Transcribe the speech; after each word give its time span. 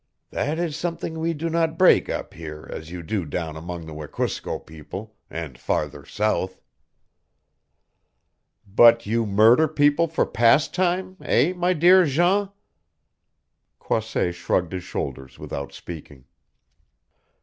That 0.31 0.57
is 0.57 0.75
something 0.75 1.19
we 1.19 1.35
do 1.35 1.47
not 1.47 1.77
break 1.77 2.09
up 2.09 2.33
here 2.33 2.67
as 2.73 2.89
you 2.89 3.03
do 3.03 3.23
down 3.23 3.55
among 3.55 3.85
the 3.85 3.93
Wekusko 3.93 4.57
people, 4.65 5.15
and 5.29 5.59
farther 5.59 6.07
south." 6.07 6.59
"But 8.65 9.05
you 9.05 9.27
murder 9.27 9.67
people 9.67 10.07
for 10.07 10.25
pastime 10.25 11.17
eh, 11.21 11.53
my 11.55 11.73
dear 11.73 12.05
Jean?" 12.05 12.49
Croisset 13.77 14.33
shrugged 14.33 14.71
his 14.73 14.83
shoulders 14.83 15.37
without 15.37 15.71
speaking. 15.71 16.25